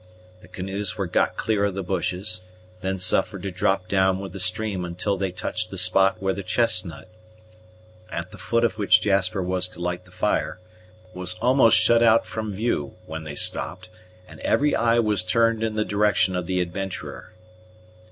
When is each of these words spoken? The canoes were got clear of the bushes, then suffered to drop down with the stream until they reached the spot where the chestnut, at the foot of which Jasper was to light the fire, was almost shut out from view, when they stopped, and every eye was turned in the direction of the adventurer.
The 0.41 0.47
canoes 0.47 0.97
were 0.97 1.05
got 1.05 1.37
clear 1.37 1.65
of 1.65 1.75
the 1.75 1.83
bushes, 1.83 2.41
then 2.81 2.97
suffered 2.97 3.43
to 3.43 3.51
drop 3.51 3.87
down 3.87 4.17
with 4.17 4.33
the 4.33 4.39
stream 4.39 4.83
until 4.83 5.15
they 5.15 5.27
reached 5.27 5.69
the 5.69 5.77
spot 5.77 6.19
where 6.19 6.33
the 6.33 6.41
chestnut, 6.41 7.07
at 8.09 8.31
the 8.31 8.39
foot 8.39 8.63
of 8.63 8.79
which 8.79 8.99
Jasper 8.99 9.43
was 9.43 9.67
to 9.67 9.79
light 9.79 10.05
the 10.05 10.11
fire, 10.11 10.59
was 11.13 11.35
almost 11.35 11.77
shut 11.77 12.01
out 12.01 12.25
from 12.25 12.51
view, 12.51 12.95
when 13.05 13.25
they 13.25 13.35
stopped, 13.35 13.89
and 14.27 14.39
every 14.39 14.75
eye 14.75 14.97
was 14.97 15.23
turned 15.23 15.61
in 15.61 15.75
the 15.75 15.85
direction 15.85 16.35
of 16.35 16.47
the 16.47 16.61
adventurer. 16.61 17.33